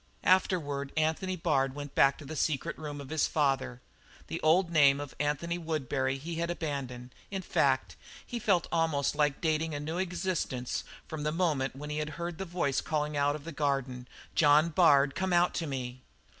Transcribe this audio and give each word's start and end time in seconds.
Afterward 0.23 0.91
Anthony 0.97 1.35
Bard 1.35 1.75
went 1.75 1.93
back 1.93 2.17
to 2.17 2.25
the 2.25 2.35
secret 2.35 2.75
room 2.79 2.99
of 2.99 3.11
his 3.11 3.27
father. 3.27 3.81
The 4.29 4.41
old 4.41 4.71
name 4.71 4.99
of 4.99 5.13
Anthony 5.19 5.59
Woodbury 5.59 6.17
he 6.17 6.37
had 6.37 6.49
abandoned; 6.49 7.13
in 7.29 7.43
fact, 7.43 7.97
he 8.25 8.39
felt 8.39 8.65
almost 8.71 9.15
like 9.15 9.41
dating 9.41 9.75
a 9.75 9.79
new 9.79 9.99
existence 9.99 10.83
from 11.07 11.21
the 11.21 11.31
moment 11.31 11.75
when 11.75 11.91
he 11.91 11.99
heard 11.99 12.39
the 12.39 12.45
voice 12.45 12.81
calling 12.81 13.15
out 13.15 13.35
of 13.35 13.43
the 13.43 13.51
garden: 13.51 14.07
"John 14.33 14.69
Bard, 14.69 15.13
come 15.13 15.33
out 15.33 15.53
to 15.53 15.67
me!" 15.67 16.01